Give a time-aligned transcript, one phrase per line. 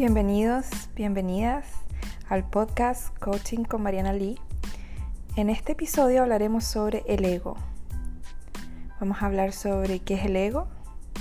[0.00, 1.66] Bienvenidos, bienvenidas
[2.30, 4.38] al podcast Coaching con Mariana Lee.
[5.36, 7.58] En este episodio hablaremos sobre el ego.
[8.98, 10.68] Vamos a hablar sobre qué es el ego,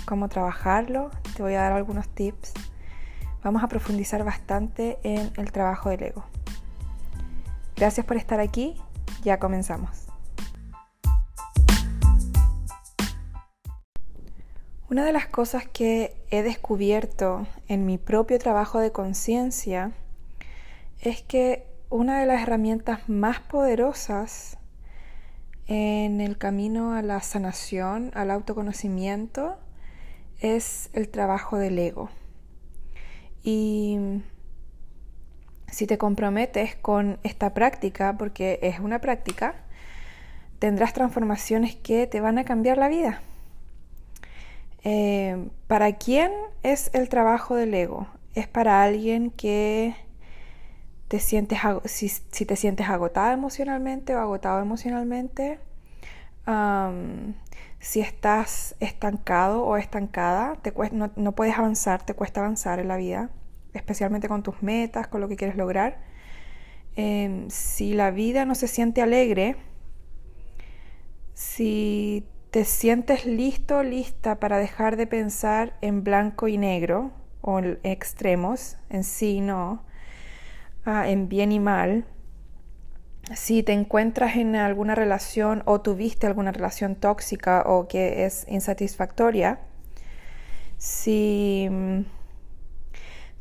[0.06, 2.54] cómo trabajarlo, te voy a dar algunos tips.
[3.44, 6.24] Vamos a profundizar bastante en el trabajo del ego.
[7.76, 8.76] Gracias por estar aquí,
[9.24, 9.99] ya comenzamos.
[14.90, 19.92] Una de las cosas que he descubierto en mi propio trabajo de conciencia
[21.00, 24.58] es que una de las herramientas más poderosas
[25.68, 29.58] en el camino a la sanación, al autoconocimiento,
[30.40, 32.10] es el trabajo del ego.
[33.44, 34.24] Y
[35.68, 39.54] si te comprometes con esta práctica, porque es una práctica,
[40.58, 43.22] tendrás transformaciones que te van a cambiar la vida.
[44.84, 46.32] Eh, ¿Para quién
[46.64, 48.08] es el trabajo del ego?
[48.36, 49.96] Es para alguien que
[51.08, 55.60] te sientes, si, te sientes agotada emocionalmente o agotado emocionalmente,
[57.80, 62.98] si estás estancado o estancada, te no, no, puedes avanzar, te cuesta avanzar en la
[62.98, 63.30] vida,
[63.74, 66.00] especialmente con tus metas, con lo que quieres lograr.
[66.96, 69.56] Em, si la vida no se siente alegre,
[71.34, 77.80] si te sientes listo, lista para dejar de pensar en blanco y negro o en
[77.84, 79.84] extremos, en sí, no,
[80.86, 82.06] ah, en bien y mal,
[83.36, 89.60] si te encuentras en alguna relación o tuviste alguna relación tóxica o que es insatisfactoria,
[90.78, 92.02] si mm,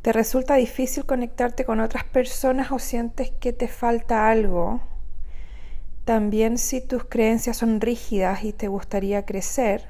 [0.03, 4.81] te resulta difícil conectarte con otras personas o sientes que te falta algo,
[6.09, 9.89] también si tus creencias son rígidas y te gustaría crecer.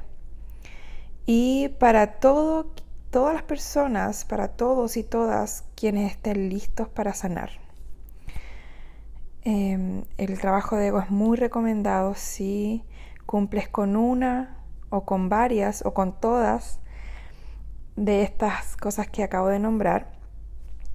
[1.27, 2.75] Y para todo,
[3.13, 7.51] todas las personas, para todos y todas quienes estén listos para sanar.
[9.43, 12.83] Em, el trabajo de ego es muy recomendado si
[13.25, 14.57] cumples con una
[14.91, 16.81] o con varias o con todas
[17.95, 20.11] de estas cosas que acabo de nombrar.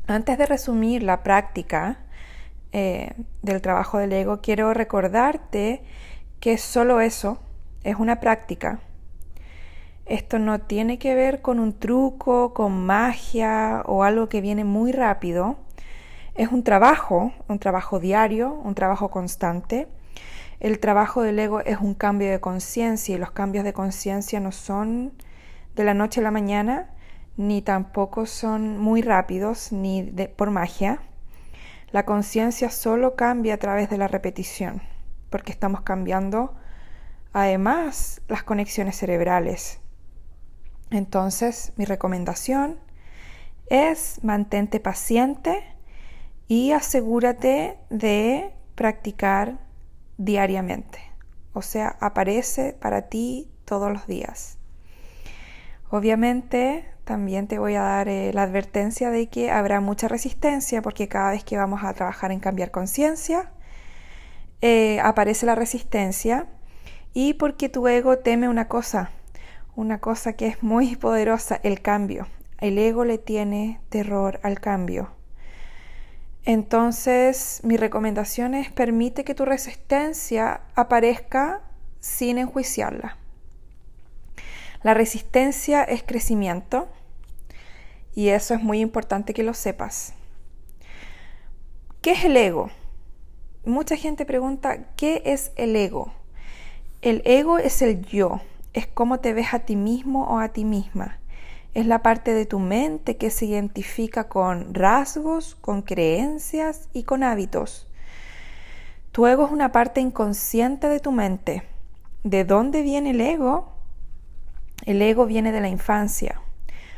[0.05, 2.02] Antes de resumir la práctica,
[2.73, 3.13] eh,
[3.43, 5.83] del trabajo del ego, quiero recordarte
[6.39, 7.37] que solo eso
[7.83, 8.79] es una práctica.
[10.05, 14.91] Esto no tiene que ver con un truco, con magia o algo que viene muy
[14.91, 15.57] rápido.
[16.35, 19.87] Es un trabajo, un trabajo diario, un trabajo constante.
[20.59, 24.51] El trabajo del ego es un cambio de conciencia y los cambios de conciencia no
[24.51, 25.13] son
[25.75, 26.89] de la noche a la mañana,
[27.37, 30.99] ni tampoco son muy rápidos, ni de, por magia.
[31.93, 34.81] La conciencia solo cambia a través de la repetición,
[35.29, 36.55] porque estamos cambiando
[37.33, 39.79] además las conexiones cerebrales.
[40.89, 42.79] Entonces, mi recomendación
[43.67, 45.63] es mantente paciente
[46.47, 49.59] y asegúrate de practicar
[50.17, 50.99] diariamente.
[51.53, 54.57] O sea, aparece para ti todos los días.
[55.91, 61.07] Obviamente, también te voy a dar eh, la advertencia de que habrá mucha resistencia porque
[61.07, 63.51] cada vez que vamos a trabajar en cambiar conciencia,
[64.61, 66.47] eh, aparece la resistencia
[67.13, 69.11] y porque tu ego teme una cosa,
[69.75, 72.27] una cosa que es muy poderosa, el cambio.
[72.59, 75.11] El ego le tiene terror al cambio.
[76.45, 81.61] Entonces, mi recomendación es permite que tu resistencia aparezca
[81.99, 83.17] sin enjuiciarla.
[84.83, 86.89] La resistencia es crecimiento
[88.13, 90.13] y eso es muy importante que lo sepas.
[92.01, 92.69] ¿Qué es el ego?
[93.65, 96.11] Mucha gente pregunta, ¿qué es el ego?
[97.01, 98.41] El ego es el yo,
[98.73, 101.19] es cómo te ves a ti mismo o a ti misma.
[101.73, 107.23] Es la parte de tu mente que se identifica con rasgos, con creencias y con
[107.23, 107.87] hábitos.
[109.13, 111.63] Tu ego es una parte inconsciente de tu mente.
[112.23, 113.72] ¿De dónde viene el ego?
[114.85, 116.41] El ego viene de la infancia.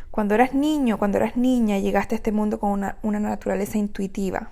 [0.10, 4.50] Cuando eras niño, cuando eras niña, llegaste a este mundo con una, naturaleza intuitiva.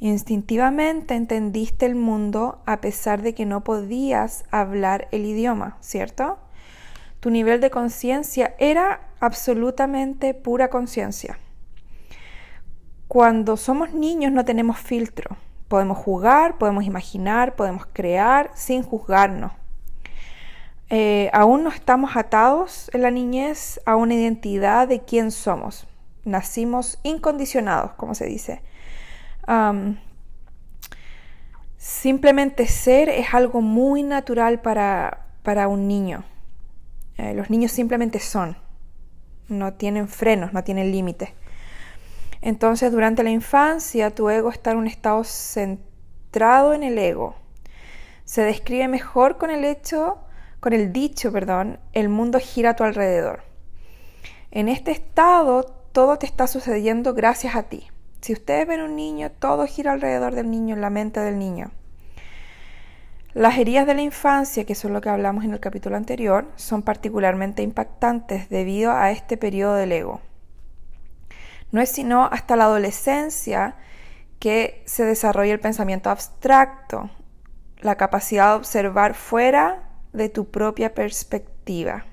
[0.00, 6.38] Instintivamente entendiste el mundo a pesar de que no podías hablar el idioma, ¿cierto?
[7.20, 11.38] Tu nivel de conciencia era absolutamente pura conciencia.
[13.08, 15.36] Cuando somos niños no tenemos filtro.
[15.68, 19.52] Podemos jugar, podemos imaginar, podemos crear sin juzgarnos.
[20.90, 25.86] Eh, aún no estamos atados en la niñez a una identidad de quién somos.
[26.24, 28.62] Nacimos incondicionados, como se dice.
[31.76, 36.24] simplemente ser es algo muy natural para, para un niño.
[37.18, 38.56] Eh, los niños simplemente son.
[39.48, 41.30] No tienen frenos, no tienen límites.
[42.40, 47.34] Entonces, durante la infancia, tu ego está en un estado centrado en el ego.
[48.24, 50.18] Se describe mejor con el hecho,
[50.64, 53.42] con el dicho, perdón, el mundo gira a tu alrededor.
[54.50, 57.86] En este estado, todo te está sucediendo gracias a ti.
[58.22, 61.70] Si ustedes ven un niño, todo gira alrededor del niño, en la mente del niño.
[63.34, 66.80] Las heridas de la infancia, que son lo que hablamos en el capítulo anterior, son
[66.80, 70.22] particularmente impactantes debido a este periodo del ego.
[71.72, 73.76] No es sino hasta la adolescencia
[74.38, 77.10] que se desarrolla el pensamiento abstracto,
[77.80, 82.06] la capacidad de observar fuera de tu propia perspectiva.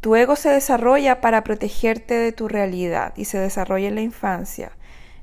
[0.00, 4.72] Tu ego se desarrolla para protegerte de tu realidad y se desarrolla en la infancia.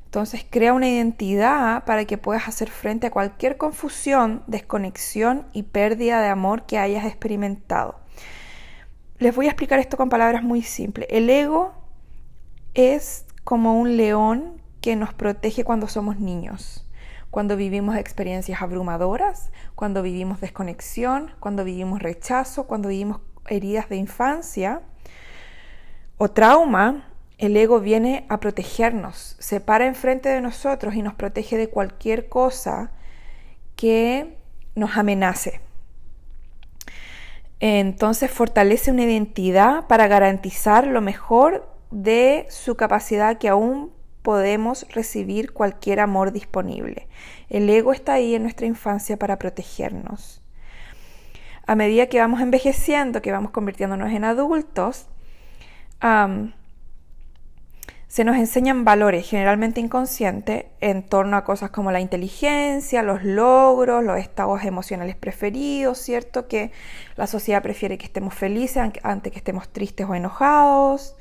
[0.06, 6.22] Entonces crea una identidad para que puedas hacer frente a cualquier confusión, desconexión y pérdida
[6.22, 8.00] de amor que hayas experimentado.
[9.20, 11.08] Les voy a explicar esto con palabras muy simples.
[11.10, 11.74] El ego
[12.74, 16.87] es como un león que nos protege cuando somos niños,
[17.32, 24.82] cuando vivimos experiencias abrumadoras, cuando vivimos desconexión, cuando vivimos rechazo, cuando vivimos heridas de infancia
[26.18, 27.08] o trauma,
[27.38, 32.30] el ego viene a protegernos, se para enfrente de nosotros y nos protege de cualquier
[32.30, 32.92] cosa
[33.76, 34.38] que
[34.74, 35.62] nos amenace.
[37.60, 43.92] Entonces fortalece una identidad para garantizar lo mejor de su capacidad que aún
[44.28, 47.08] podemos recibir cualquier amor disponible.
[47.48, 50.42] El ego está ahí en nuestra infancia para protegernos.
[51.66, 55.08] A medida que vamos envejeciendo, que vamos convirtiéndonos en adultos,
[58.10, 64.04] se nos enseñan valores generalmente inconscientes en torno a cosas como la inteligencia, los logros,
[64.04, 66.50] los estados emocionales preferidos, ¿cierto?
[66.50, 66.74] Que
[67.16, 71.16] la sociedad prefiere que estemos felices antes que estemos tristes o enojados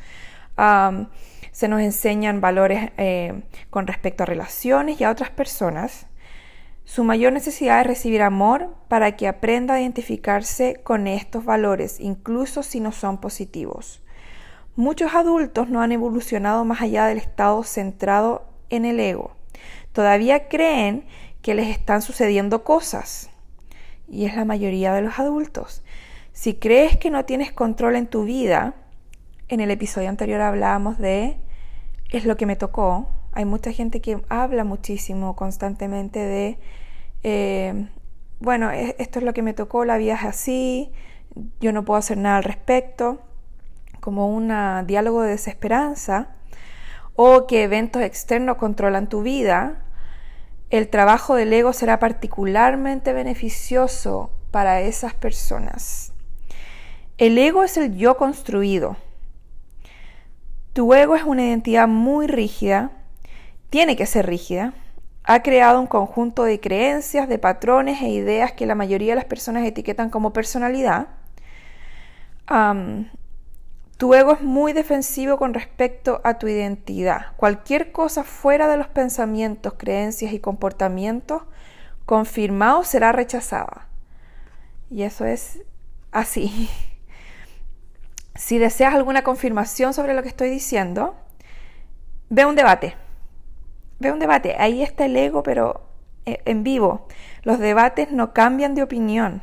[1.57, 6.07] se nos enseñan valores eh, con respecto a relaciones y a otras personas.
[6.85, 12.63] Su mayor necesidad es recibir amor para que aprenda a identificarse con estos valores, incluso
[12.63, 14.03] si no son positivos.
[14.75, 19.35] Muchos adultos no han evolucionado más allá del estado centrado en el ego.
[19.95, 21.07] Todavía creen
[21.41, 23.31] que les están sucediendo cosas.
[24.11, 25.83] Y es la mayoría de los adultos.
[26.35, 28.75] Si crees que no tienes control en tu vida,
[29.49, 31.39] en el episodio anterior hablábamos de
[32.11, 33.11] es lo que me tocó.
[33.33, 36.59] Hay mucha gente que habla muchísimo constantemente de,
[37.23, 37.89] eh,
[38.41, 40.93] bueno, e-, esto es lo que me tocó, la vida es así,
[41.61, 43.21] yo no puedo hacer nada al respecto,
[44.01, 44.53] como un
[44.87, 46.29] diálogo de desesperanza,
[47.15, 49.83] o que eventos externos controlan tu vida,
[50.71, 56.13] el trabajo del ego será particularmente beneficioso para esas personas.
[57.19, 58.97] El ego es el yo construido
[60.77, 62.91] tu ego es una identidad muy rígida,
[63.71, 64.75] tiene que ser rígida,
[65.25, 69.25] ha creado un conjunto de creencias, de patrones e ideas que la mayoría de las
[69.25, 71.07] personas etiquetan como personalidad.
[73.97, 77.35] tu ego es muy defensivo con respecto a tu identidad.
[77.39, 81.45] Cualquier cosa fuera de los pensamientos, creencias y comportamientos
[82.05, 83.89] confirmados será rechazada.
[84.91, 85.63] Y eso es
[86.13, 86.69] así.
[88.37, 91.15] Si deseas alguna confirmación sobre lo que estoy diciendo,
[92.29, 92.95] ve un debate.
[93.99, 94.57] Ve un debate.
[94.59, 95.89] Ahí está el ego, pero
[96.27, 97.07] eh, en vivo.
[97.43, 99.43] Los debates no cambian de opinión.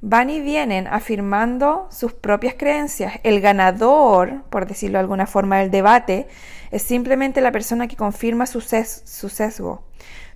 [0.00, 3.14] Van y vienen afirmando sus propias creencias.
[3.24, 6.28] El ganador, por decirlo de alguna forma, del debate
[6.70, 9.82] es simplemente la persona que confirma su, su sesgo.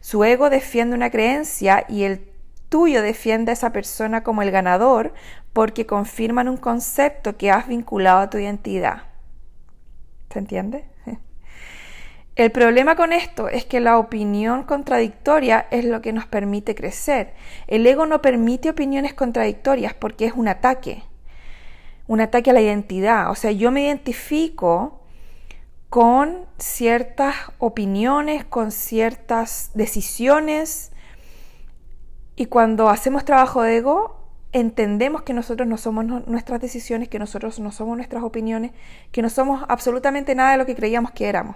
[0.01, 2.32] Su ego defiende una creencia y el
[2.73, 5.13] tuyo defiende a esa persona como el ganador
[5.53, 9.03] porque confirman un concepto que has vinculado a tu identidad.
[10.31, 10.87] ¿Se entiende?
[12.35, 17.35] El problema con esto es que la opinión contradictoria es lo que nos permite crecer.
[17.67, 21.03] El ego no permite opiniones contradictorias porque es un ataque,
[22.07, 23.31] un ataque a la identidad.
[23.31, 25.03] O sea, yo me identifico
[25.91, 30.92] con ciertas opiniones, con ciertas decisiones,
[32.43, 34.17] y cuando hacemos trabajo de ego,
[34.51, 38.73] entendemos que nosotros no somos nuestras decisiones, que nosotros no somos nuestras opiniones,
[39.13, 41.55] que no somos absolutamente nada de lo que creíamos que éramos.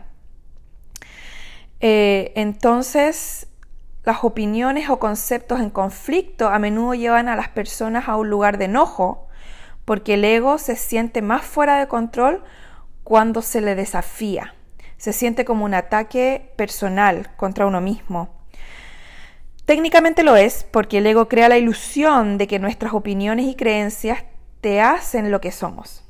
[1.81, 3.49] Eh, entonces,
[4.05, 8.57] las opiniones o conceptos en conflicto a menudo llevan a las personas a un lugar
[8.57, 9.27] de enojo,
[9.85, 12.45] porque el ego se siente más fuera de control
[13.03, 14.55] cuando se le desafía.
[14.99, 18.36] Se siente como un ataque personal contra uno mismo.
[19.67, 24.23] Técnicamente lo es porque el ego crea la ilusión de que nuestras opiniones y creencias
[24.61, 26.05] te hacen lo que somos.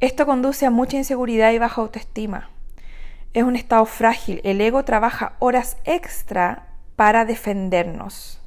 [0.00, 2.48] Esto conduce a mucha inseguridad y baja autoestima.
[3.34, 4.40] Es un estado frágil.
[4.42, 8.40] El ego trabaja horas extra para defendernos.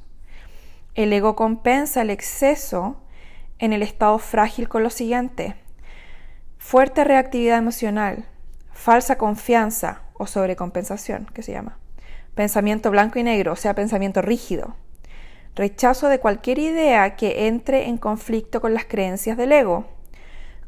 [0.96, 3.00] El ego compensa el exceso
[3.60, 5.54] en el estado frágil con lo siguiente.
[6.58, 8.24] Fuerte reactividad emocional,
[8.72, 11.78] falsa confianza o sobrecompensación, que se llama.
[12.36, 14.76] Pensamiento blanco y negro, o sea, pensamiento rígido.
[15.56, 19.86] Rechazo de cualquier idea que entre en conflicto con las creencias del ego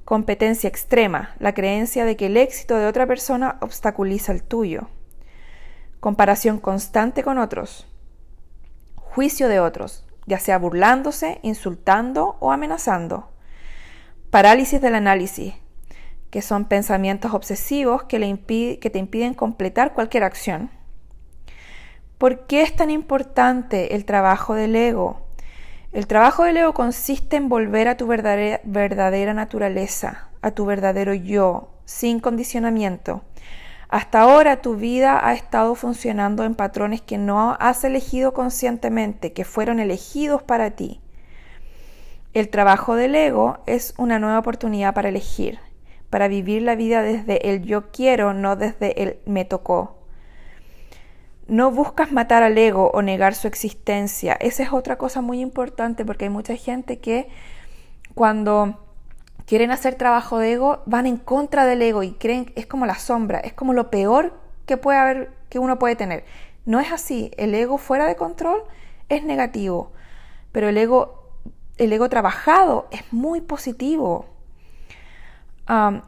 [0.08, 4.88] Competencia extrema, la creencia de que el éxito de otra persona obstaculiza el tuyo.
[6.00, 7.87] Comparación constante con otros.
[8.94, 13.28] Juicio de otros, ya sea burlándose, insultando o amenazando.
[14.30, 15.52] Parálisis del análisis,
[16.30, 20.70] que son pensamientos obsesivos que, que te impiden completar cualquier acción.
[22.18, 25.20] ¿Por qué es tan importante el trabajo del ego?
[25.92, 31.70] El trabajo del ego consiste en volver a tu verdadera, naturaleza, a tu verdadero yo,
[31.84, 33.22] sin condicionamiento.
[33.88, 39.44] Hasta ahora tu vida ha estado funcionando en patrones que no has elegido conscientemente, que
[39.44, 41.00] fueron elegidos para ti.
[42.34, 45.60] El trabajo del ego es una nueva oportunidad para elegir,
[46.10, 49.98] para vivir la vida desde el yo quiero, no desde el me tocó.
[51.49, 54.35] No buscas matar al ego o negar su existencia.
[54.35, 57.28] Esa es otra cosa muy importante porque hay mucha gente que
[58.14, 58.78] cuando
[59.47, 62.97] quieren hacer trabajo de ego van en contra del ego y creen es como la
[62.97, 66.25] sombra, es como lo peor que puede haber que uno puede tener.
[66.67, 67.31] No es así.
[67.38, 68.62] El ego fuera de control
[69.09, 69.93] es negativo,
[70.52, 71.19] pero el ego
[71.78, 74.26] el ego trabajado es muy positivo.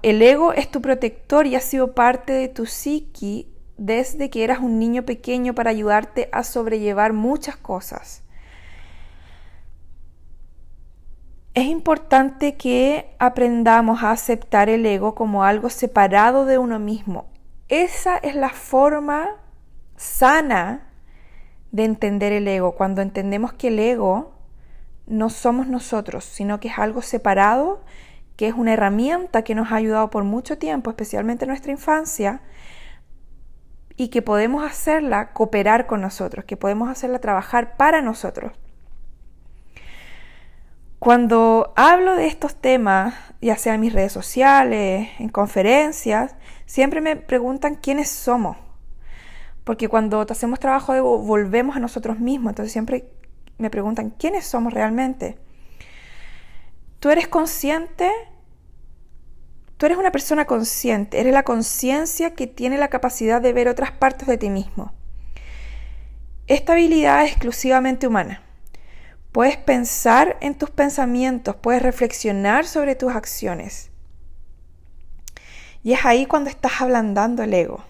[0.03, 3.47] el ego es tu protector y ha sido parte de tu psiqui
[3.81, 8.23] desde que eras un niño pequeño para ayudarte a sobrellevar muchas cosas.
[11.55, 17.31] Es importante que aprendamos a aceptar el ego como algo separado de uno mismo.
[17.69, 19.37] Esa es la forma
[19.97, 20.87] sana
[21.73, 24.35] de entender el ego, cuando entendemos que el ego
[25.07, 27.81] no somos nosotros, sino que es algo separado,
[28.37, 32.43] que es una herramienta que nos ha ayudado por mucho tiempo, especialmente en nuestra infancia,
[33.97, 38.53] y que podemos hacerla cooperar con nosotros, que podemos hacerla trabajar para nosotros.
[40.99, 47.17] Cuando hablo de estos temas, ya sea en mis redes sociales, en conferencias, siempre me
[47.17, 48.59] preguntan quiénes somos.
[49.65, 53.11] Porque cuando hacemos trabajo de volvemos a nosotros mismos, entonces siempre
[53.57, 55.39] me preguntan quiénes somos realmente.
[56.99, 58.11] ¿Tú eres consciente
[59.81, 63.93] Tú eres una persona consciente, eres la conciencia que tiene la capacidad de ver otras
[63.93, 64.93] partes de ti mismo.
[66.49, 68.43] Esta habilidad es exclusivamente humana.
[69.33, 73.91] Puedes pensar en tus pensamientos, puedes reflexionar sobre tus acciones.
[75.83, 77.83] Y es ahí cuando estás ablandando el ego.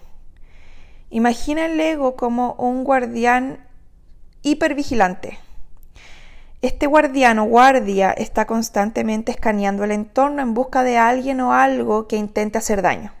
[1.09, 3.67] Imagina el ego como un guardián
[4.43, 5.39] hipervigilante
[6.61, 12.07] este guardián o guardia está constantemente escaneando el entorno en busca de alguien o algo
[12.07, 13.13] que intente hacer daño.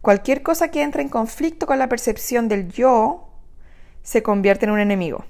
[0.00, 3.28] Cualquier cosa que entre en conflicto con la percepción del yo
[4.02, 5.24] se convierte en un enemigo.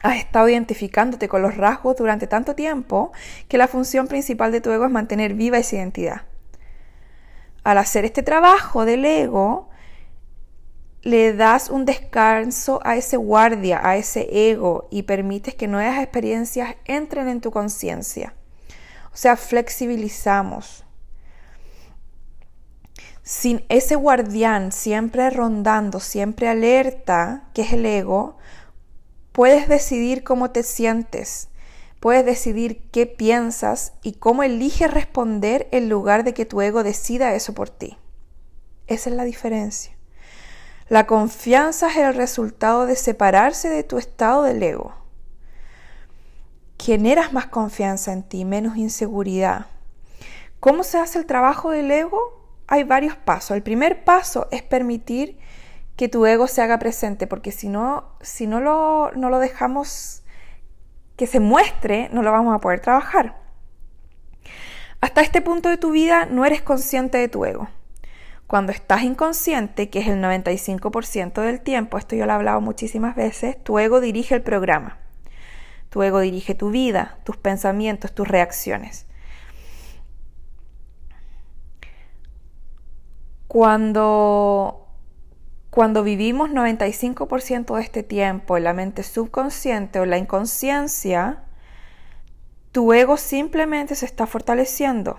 [0.00, 3.10] Has estado identificándote con los rasgos durante tanto tiempo
[3.48, 6.22] que la función principal de tu ego es mantener viva esa identidad.
[7.64, 9.68] Al hacer este trabajo del ego,
[11.02, 16.76] le das un descanso a ese guardia, a ese ego y permites que nuevas experiencias
[16.84, 18.34] entren en tu conciencia.
[19.12, 20.84] O sea, flexibilizamos.
[23.22, 28.38] Sin ese guardián siempre rondando, siempre alerta, que es el ego,
[29.32, 31.48] puedes decidir cómo te sientes,
[32.00, 37.34] puedes decidir qué piensas y cómo eliges responder en lugar de que tu ego decida
[37.34, 37.98] eso por ti.
[38.86, 39.97] Esa es la diferencia.
[40.88, 44.94] La confianza es el resultado de separarse de tu estado del ego.
[46.78, 49.66] Generas más confianza en ti, menos inseguridad.
[50.60, 52.42] ¿Cómo se hace el trabajo del ego?
[52.68, 53.50] Hay varios pasos.
[53.50, 55.38] El primer paso es permitir
[55.96, 60.22] que tu ego se haga presente, porque si no, si no lo, no lo dejamos
[61.16, 63.36] que se muestre, no lo vamos a poder trabajar.
[65.02, 67.68] Hasta este punto de tu vida no eres consciente de tu ego.
[68.48, 73.14] Cuando estás inconsciente, que es el 95% del tiempo, esto yo lo he hablado muchísimas
[73.14, 74.96] veces, tu ego dirige el programa.
[75.90, 79.06] Tu ego dirige tu vida, tus pensamientos, tus reacciones.
[83.48, 84.86] Cuando,
[85.68, 91.44] cuando vivimos 95% de este tiempo en la mente subconsciente o la inconsciencia,
[92.72, 95.18] tu ego simplemente se está fortaleciendo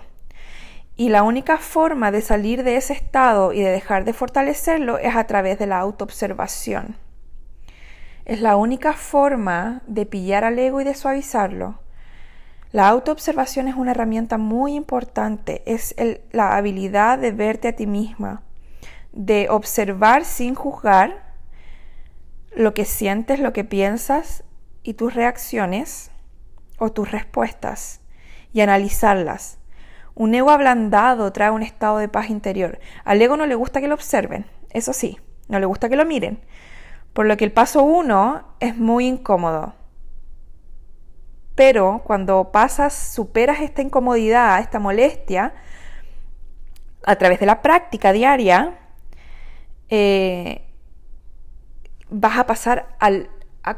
[1.00, 5.16] Y la única forma de salir de ese estado y de dejar de fortalecerlo es
[5.16, 6.94] a través de la autoobservación.
[8.26, 11.80] Es la única forma de pillar al ego y de suavizarlo.
[12.70, 15.94] La autoobservación es una herramienta muy importante, es
[16.32, 18.42] la habilidad de verte a ti misma,
[19.12, 21.32] de observar sin juzgar
[22.54, 24.44] lo que sientes, lo que piensas
[24.82, 26.10] y tus reacciones
[26.76, 28.02] o tus respuestas
[28.52, 29.59] y analizarlas.
[30.14, 32.78] Un ego ablandado trae un estado de paz interior.
[33.04, 36.04] Al ego no le gusta que lo observen, eso sí, no le gusta que lo
[36.04, 36.40] miren.
[37.12, 39.74] Por lo que el paso uno es muy incómodo.
[41.54, 45.52] Pero cuando pasas, superas esta incomodidad, esta molestia,
[47.04, 48.78] a través de la práctica diaria,
[49.88, 50.64] eh,
[52.08, 53.28] vas a pasar al,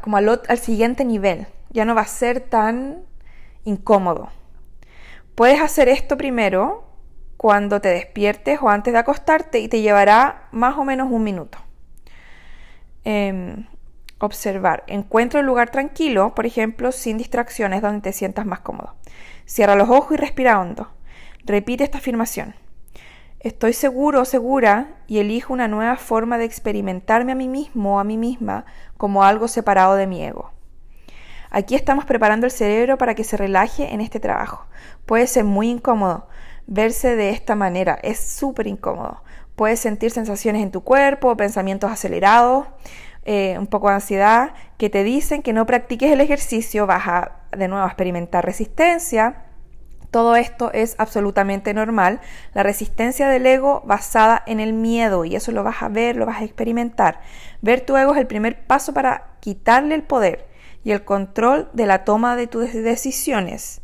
[0.01, 1.47] como al, al siguiente nivel.
[1.71, 3.03] Ya no va a ser tan
[3.63, 4.29] incómodo.
[5.35, 6.83] Puedes hacer esto primero
[7.37, 11.57] cuando te despiertes o antes de acostarte y te llevará más o menos un minuto.
[13.03, 13.65] Em,
[14.19, 14.83] observar.
[14.87, 18.93] Encuentra un lugar tranquilo, por ejemplo, sin distracciones donde te sientas más cómodo.
[19.45, 20.89] Cierra los ojos y respira hondo.
[21.45, 22.55] Repite esta afirmación.
[23.39, 27.99] Estoy seguro o segura y elijo una nueva forma de experimentarme a mí mismo o
[27.99, 30.52] a mí misma como algo separado de mi ego.
[31.55, 34.65] Aquí estamos preparando el cerebro para que se relaje en este trabajo.
[35.05, 36.27] Puede ser muy incómodo
[36.65, 39.21] verse de esta manera, es súper incómodo.
[39.55, 42.65] Puedes sentir sensaciones en tu cuerpo, pensamientos acelerados,
[43.25, 47.31] eh, un poco de ansiedad, que te dicen que no practiques el ejercicio, vas a
[47.55, 49.43] de nuevo a experimentar resistencia.
[50.09, 52.19] Todo esto es absolutamente normal.
[52.55, 56.25] La resistencia del ego basada en el miedo, y eso lo vas a ver, lo
[56.25, 57.21] vas a experimentar.
[57.61, 60.51] Ver tu ego es el primer paso para quitarle el poder
[60.83, 63.81] y el control de la toma de tus decisiones.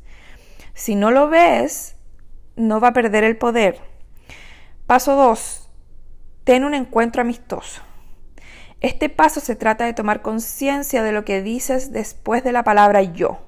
[0.74, 1.96] Si no lo ves,
[2.56, 3.80] no va a perder el poder.
[4.86, 5.70] Paso 2.
[6.44, 7.82] Ten un encuentro amistoso.
[8.82, 13.02] Este paso se trata de tomar conciencia de lo que dices después de la palabra
[13.02, 13.40] yo.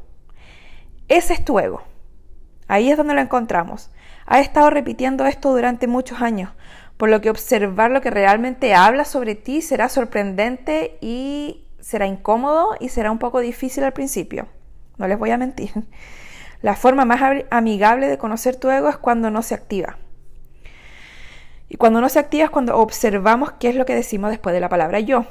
[1.08, 1.84] Ese es tu ego.
[2.68, 3.92] Ahí es donde lo encontramos.
[4.26, 6.52] Ha estado repitiendo esto durante muchos años,
[6.98, 12.76] por lo que observar lo que realmente habla sobre ti será sorprendente y será incómodo
[12.80, 14.48] y será un poco difícil al principio.
[14.98, 15.72] No les voy a mentir.
[16.62, 19.98] La forma más amigable de conocer tu ego es cuando no se activa.
[21.68, 24.60] Y cuando no se activa es cuando observamos qué es lo que decimos después de
[24.60, 25.26] la palabra yo.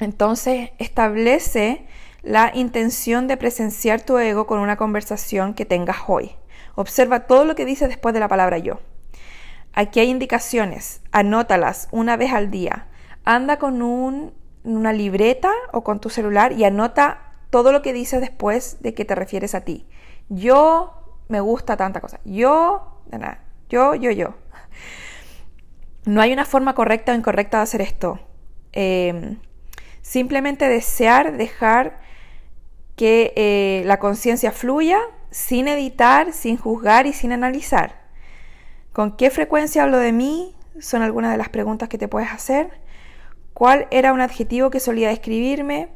[0.00, 1.86] Entonces establece
[2.22, 6.32] la intención de presenciar tu ego con una conversación que tengas hoy.
[6.74, 8.80] Observa todo lo que dices después de la palabra yo.
[9.72, 12.88] Aquí hay indicaciones, anótalas una vez al día.
[13.24, 14.32] Anda con un
[14.64, 19.04] una libreta o con tu celular y anota todo lo que dices después de que
[19.04, 19.86] te refieres a ti.
[20.28, 20.94] Yo
[21.28, 22.20] me gusta tanta cosa.
[22.24, 23.42] Yo, nada.
[23.68, 24.34] Yo, yo, yo.
[26.04, 28.18] No hay una forma correcta o incorrecta de hacer esto.
[28.72, 29.38] Em,
[30.00, 32.00] simplemente desear dejar
[32.96, 34.98] que eh, la conciencia fluya
[35.30, 38.00] sin editar, sin juzgar y sin analizar.
[38.92, 40.54] ¿Con qué frecuencia hablo de mí?
[40.80, 42.80] Son algunas de las preguntas que te puedes hacer
[43.60, 45.90] cuál era un adjetivo que solía describirme,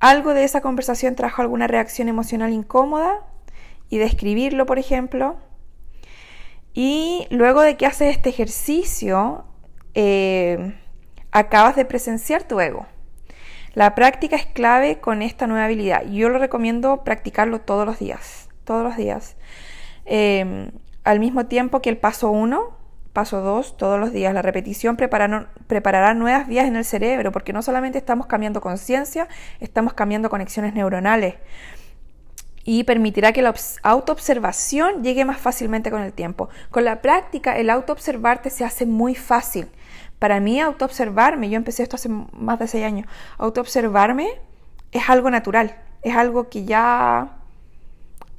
[0.00, 3.26] algo de esa conversación trajo alguna reacción emocional incómoda
[3.90, 5.36] y describirlo, por ejemplo.
[6.72, 9.44] Y luego de que haces este ejercicio,
[9.92, 10.80] eh,
[11.30, 12.86] acabas de presenciar tu ego.
[13.74, 16.06] La práctica es clave con esta nueva habilidad.
[16.06, 19.36] Yo lo recomiendo practicarlo todos los días, todos los días.
[20.06, 20.70] Eh,
[21.04, 22.77] al mismo tiempo que el paso 1,
[23.18, 24.32] Paso 2, todos los días.
[24.32, 29.26] La repetición preparará nuevas vías en el cerebro, porque no solamente estamos cambiando conciencia,
[29.58, 31.34] estamos cambiando conexiones neuronales.
[32.62, 33.52] Y permitirá que la
[33.82, 36.48] autoobservación llegue más fácilmente con el tiempo.
[36.70, 39.66] Con la práctica, el autoobservarte se hace muy fácil.
[40.20, 44.28] Para mí, autoobservarme, yo empecé esto hace más de 6 años, autoobservarme
[44.92, 47.36] es algo natural, es algo que ya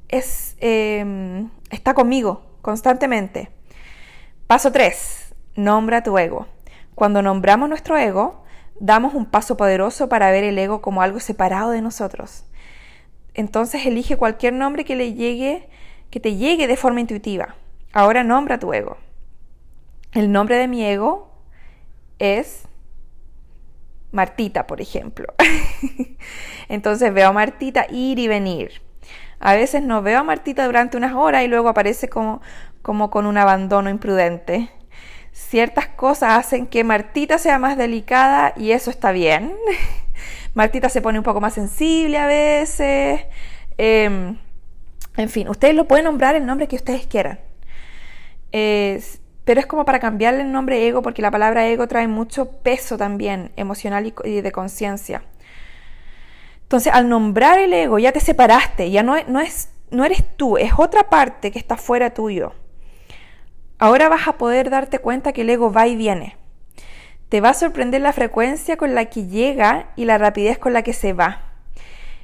[0.08, 3.59] es, em, está conmigo constantemente.
[4.50, 5.32] Paso 3.
[5.54, 6.48] Nombra tu ego.
[6.96, 8.42] Cuando nombramos nuestro ego,
[8.80, 12.46] damos un paso poderoso para ver el ego como algo separado de nosotros.
[13.34, 15.68] Entonces elige cualquier nombre que le llegue,
[16.10, 17.54] que te llegue de forma intuitiva.
[17.92, 18.96] Ahora nombra tu ego.
[20.14, 21.32] El nombre de mi ego
[22.18, 22.64] es
[24.10, 25.32] Martita, por ejemplo.
[26.68, 28.82] Entonces veo a Martita ir y venir.
[29.38, 32.42] A veces no veo a Martita durante unas horas y luego aparece como
[32.82, 34.70] como con un abandono imprudente.
[35.32, 39.54] Ciertas cosas hacen que Martita sea más delicada y eso está bien.
[40.54, 43.20] Martita se pone un poco más sensible a veces.
[43.78, 44.36] Em,
[45.16, 47.40] en fin, ustedes lo pueden nombrar el nombre que ustedes quieran.
[48.50, 52.96] pero es como para cambiarle el nombre ego porque la palabra ego trae mucho peso
[52.96, 55.22] también emocional y de conciencia.
[56.70, 60.56] Entonces, al nombrar el ego, ya te separaste, ya no, no, es, no eres tú,
[60.56, 62.52] es otra parte que está fuera tuyo.
[63.80, 66.36] Ahora vas a poder darte cuenta que el ego va y viene.
[67.30, 70.82] Te va a sorprender la frecuencia con la que llega y la rapidez con la
[70.82, 71.44] que se va.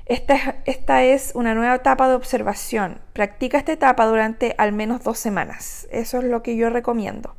[0.04, 3.00] Esta, es una nueva etapa de observación.
[3.14, 5.88] Practica esta etapa durante al menos dos semanas.
[5.90, 7.34] Eso es lo que yo recomiendo.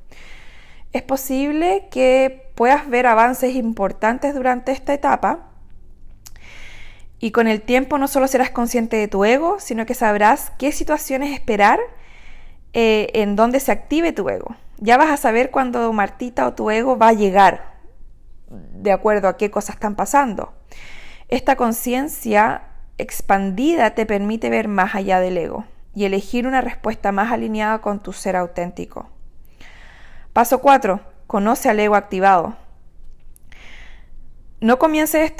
[0.94, 5.52] Es posible que puedas ver avances importantes durante esta etapa
[7.20, 10.72] y con el tiempo no solo serás consciente de tu ego, sino que sabrás qué
[10.72, 11.80] situaciones esperar
[12.80, 14.56] eh, en donde se active tu ego.
[14.78, 17.74] Ya vas a saber cuándo Martita o tu ego va a llegar,
[18.50, 20.54] de acuerdo a qué cosas están pasando.
[21.28, 22.62] Esta conciencia
[23.00, 28.00] expandida te permite ver más allá del ego y elegir una respuesta más alineada con
[28.00, 29.10] tu ser auténtico.
[30.32, 31.00] Paso 4.
[31.26, 32.58] Conoce al ego activado.
[34.62, 35.34] No comiences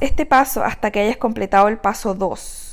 [0.00, 2.67] este paso hasta que hayas completado el paso 2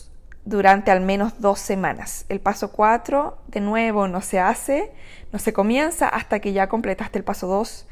[0.46, 2.26] durante al menos dos semanas.
[2.30, 4.94] El paso 4, de nuevo, no se hace,
[5.32, 7.88] no se comienza hasta que ya completaste el paso 2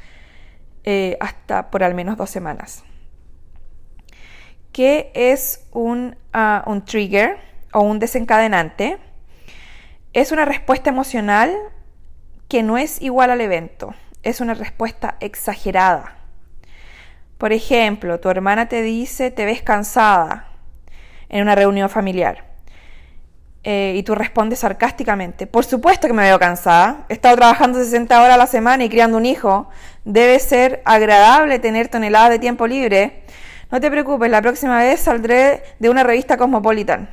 [0.84, 2.84] eh, hasta por al menos dos semanas.
[4.72, 7.38] ¿Qué es un, ah, un trigger
[7.72, 8.98] o un desencadenante?
[10.12, 11.54] Es una respuesta emocional
[12.48, 13.94] que no es igual al evento.
[14.22, 16.24] Es una respuesta exagerada
[17.38, 20.48] por ejemplo, tu hermana te dice te ves cansada
[21.34, 22.44] en una reunión familiar.
[23.64, 28.22] Eh, y tú respondes sarcásticamente, por supuesto que me veo cansada, he estado trabajando 60
[28.22, 29.68] horas a la semana y criando un hijo,
[30.04, 33.24] debe ser agradable tener toneladas de tiempo libre.
[33.72, 37.12] No te preocupes, la próxima vez saldré de una revista Cosmopolitan.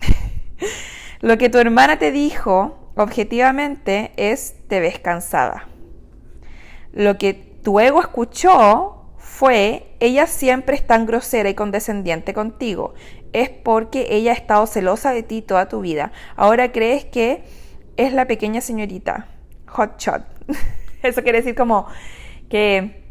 [1.20, 5.68] Lo que tu hermana te dijo objetivamente es te ves cansada.
[6.92, 9.03] Lo que tu ego escuchó
[9.34, 12.94] fue, ella siempre es tan grosera y condescendiente contigo.
[13.32, 16.12] Es porque ella ha estado celosa de ti toda tu vida.
[16.36, 17.42] Ahora crees que
[17.96, 19.26] es la pequeña señorita.
[19.66, 20.22] Hot shot.
[21.02, 21.88] Eso quiere decir como
[22.48, 23.02] que,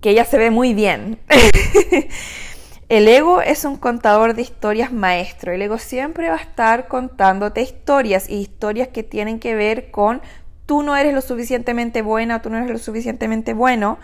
[0.00, 1.20] que ella se ve muy bien.
[2.88, 5.52] El ego es un contador de historias maestro.
[5.52, 10.20] El ego siempre va a estar contándote historias y historias que tienen que ver con
[10.66, 13.98] tú no eres lo suficientemente buena, tú no eres lo suficientemente bueno,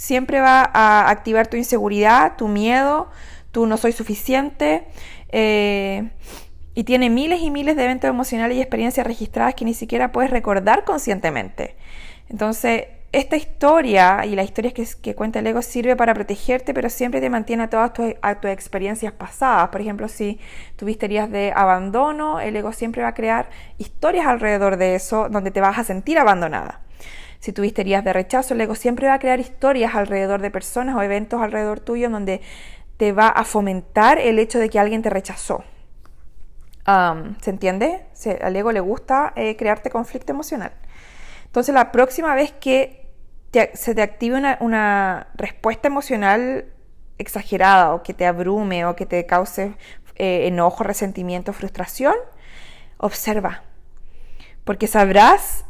[0.00, 3.10] siempre va a activar tu inseguridad, tu miedo,
[3.52, 4.86] tú no soy suficiente.
[5.28, 6.08] Eh,
[6.74, 10.30] y tiene miles y miles de eventos emocionales y experiencias registradas que ni siquiera puedes
[10.30, 11.76] recordar conscientemente.
[12.30, 16.88] Entonces, esta historia y las historias que, que, cuenta el ego sirve para protegerte, pero
[16.88, 19.68] siempre te mantiene a todas tus experiencias pasadas.
[19.68, 20.40] Por ejemplo, si
[20.76, 25.50] tuviste heridas de abandono, el ego siempre va a crear historias alrededor de eso donde
[25.50, 26.80] te vas a sentir abandonada.
[27.40, 30.94] Si tuviste heridas de rechazo, el ego siempre va a crear historias alrededor de personas
[30.94, 32.40] o eventos alrededor tuyo en donde
[32.98, 35.64] te va a fomentar el hecho de que alguien te rechazó.
[37.40, 38.04] ¿Se entiende?
[38.42, 40.72] al ego le gusta eh, crearte conflicto emocional.
[41.46, 43.08] Entonces, la próxima vez que
[43.74, 46.66] se te active una, una, respuesta emocional
[47.18, 49.74] exagerada o que te abrume o que te cause
[50.16, 52.14] eh, enojo, resentimiento, frustración,
[52.98, 53.62] observa.
[54.64, 55.64] Porque sabrás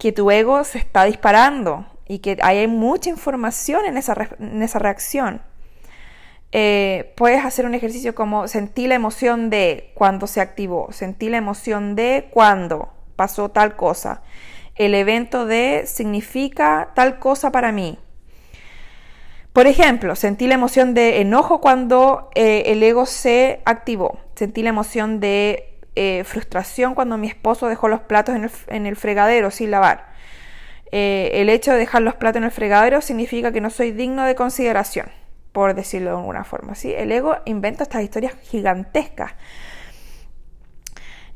[0.00, 4.80] que tu ego se está disparando y que hay mucha información en esa, en esa
[4.80, 5.42] reacción.
[6.52, 11.36] Eh, puedes hacer un ejercicio como sentí la emoción de cuando se activó, sentí la
[11.36, 14.22] emoción de cuando pasó tal cosa.
[14.74, 17.98] El evento de significa tal cosa para mí.
[19.52, 24.18] Por ejemplo, sentí la emoción de enojo cuando eh, el ego se activó.
[24.34, 28.36] Sentí la emoción de eh, frustración cuando mi esposo dejó los platos
[28.68, 30.10] en el, fregadero sin lavar.
[30.92, 34.24] Eh, el hecho de dejar los platos en el fregadero significa que no soy digno
[34.24, 35.10] de consideración,
[35.52, 36.74] por decirlo de alguna forma.
[36.74, 36.92] ¿sí?
[36.92, 39.32] El ego inventa estas historias gigantescas.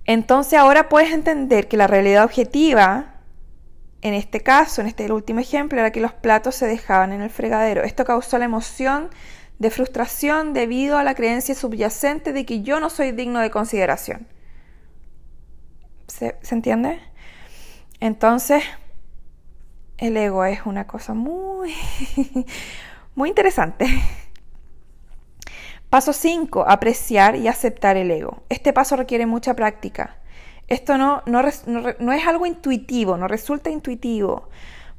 [0.06, 3.14] Entonces ahora puedes entender que la realidad objetiva,
[4.02, 7.30] en este caso, en este último ejemplo, era que los platos se dejaban en el
[7.30, 7.82] fregadero.
[7.82, 9.10] Esto causó la emoción
[9.58, 14.26] de frustración debido a la creencia subyacente de que yo no soy digno de consideración.
[16.14, 17.00] ¿Se, entiende?
[17.98, 18.62] Entonces,
[19.98, 21.74] el ego es una cosa muy,
[23.16, 23.86] muy interesante.
[25.90, 28.44] Paso 5, apreciar y aceptar el ego.
[28.48, 30.18] Este paso requiere mucha práctica.
[30.68, 31.42] Esto no, no,
[31.98, 34.48] no, es algo intuitivo, no resulta intuitivo,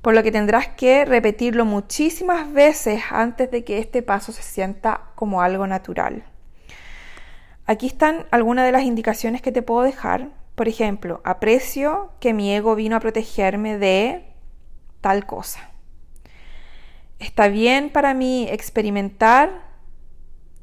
[0.02, 5.12] por lo que tendrás que repetirlo muchísimas veces antes de que este paso se sienta
[5.16, 6.26] como algo natural.
[7.68, 12.52] Aquí están algunas de las indicaciones que te puedo dejar Por ejemplo, aprecio que mi
[12.52, 14.26] ego vino a protegerme de
[15.02, 15.70] tal cosa.
[17.20, 19.66] Está bien para mí experimentar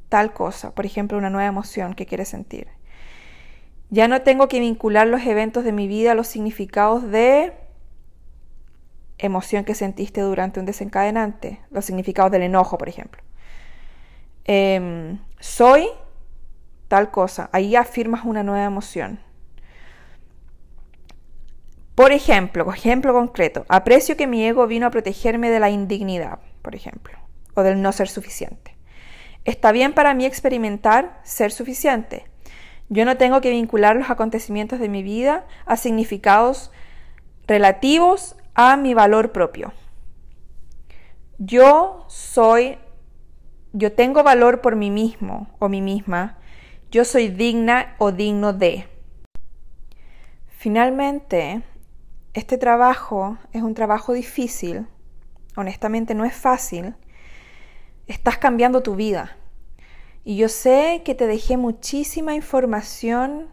[0.09, 2.69] tal cosa, por ejemplo, una nueva emoción que quieres sentir.
[3.91, 7.53] Ya no tengo que vincular los eventos de mi vida a los significados de
[9.19, 13.23] emoción que sentiste durante un desencadenante, los significados del enojo, por ejemplo.
[14.45, 15.87] Em, soy
[16.89, 19.21] tal cosa, ahí afirmas una nueva emoción.
[21.95, 26.75] Por ejemplo, ejemplo concreto, aprecio que mi ego vino a protegerme de la indignidad, por
[26.75, 27.19] ejemplo,
[27.55, 28.77] o del no ser suficiente.
[29.45, 32.25] Está bien para mí experimentar ser suficiente.
[32.89, 36.71] Yo no tengo que vincular los acontecimientos de mi vida a significados
[37.47, 39.73] relativos a mi valor propio.
[41.39, 42.79] Yo soy,
[43.73, 46.39] yo tengo valor por mí mismo o mí misma.
[46.91, 48.87] Yo soy digna o digno de.
[50.47, 51.63] Finalmente,
[52.35, 54.87] este trabajo es un trabajo difícil,
[55.57, 56.95] honestamente no es fácil.
[58.07, 59.37] Estás cambiando tu vida.
[60.25, 63.49] Y yo sé que te dejé muchísima información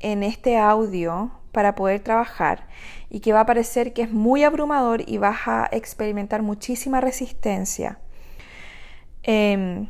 [0.00, 2.66] en este audio para poder trabajar
[3.08, 7.98] y que va a parecer que es muy abrumador y vas a experimentar muchísima resistencia.
[9.22, 9.88] Em,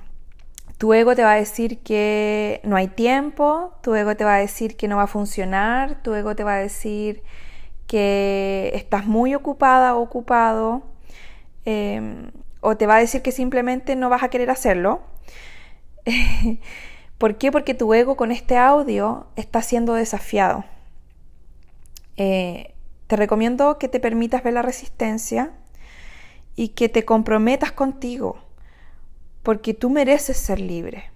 [0.78, 4.38] tu ego te va a decir que no hay tiempo, tu ego te va a
[4.38, 7.22] decir que no va a funcionar, tu ego te va a decir
[7.94, 10.83] que estás muy ocupada o ocupado,
[11.64, 15.02] em, o te va a decir que simplemente no vas a querer hacerlo.
[17.18, 17.52] ¿Por qué?
[17.52, 20.64] Porque tu ego con este audio está siendo desafiado.
[22.16, 22.74] Eh,
[23.07, 25.52] te recomiendo que te permitas ver la resistencia
[26.57, 28.38] y que te comprometas contigo,
[29.44, 31.12] porque tú mereces ser libre.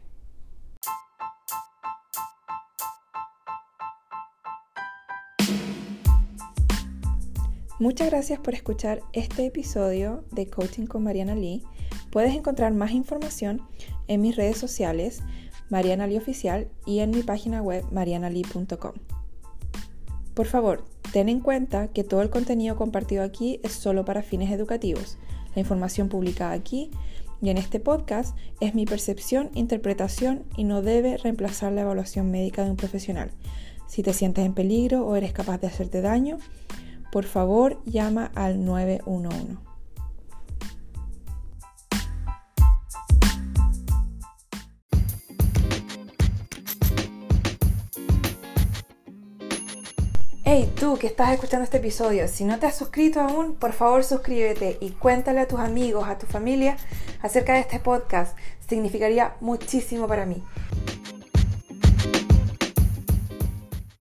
[7.81, 11.63] Muchas gracias por escuchar este episodio de Coaching con Mariana Lee.
[12.11, 13.63] Puedes encontrar más información
[14.09, 15.23] en mis redes sociales,
[15.71, 18.95] Mariana Lee Oficial, y en mi página web marianalee.com.
[20.35, 24.51] Por favor, ten en cuenta que todo el contenido compartido aquí es solo para fines
[24.51, 25.17] educativos.
[25.55, 26.91] La información publicada aquí
[27.41, 32.65] y en este podcast es mi percepción, interpretación y no debe reemplazar la evaluación médica
[32.65, 33.31] de un profesional.
[33.87, 36.39] Si te sientes en peligro o eres capaz de hacerte daño,
[37.11, 39.69] por favor llama al 911.
[50.51, 54.03] Hey, tú que estás escuchando este episodio, si no te has suscrito aún, por favor
[54.03, 56.79] suscríbete y cuéntale a tus amigos, a tu familia
[57.21, 58.35] acerca de este podcast.
[58.67, 60.43] Significaría muchísimo para mí.